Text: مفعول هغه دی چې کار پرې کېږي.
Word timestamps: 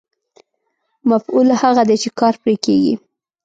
مفعول 1.09 1.47
هغه 1.61 1.81
دی 1.89 1.97
چې 2.03 2.09
کار 2.19 2.33
پرې 2.41 2.55
کېږي. 2.65 2.93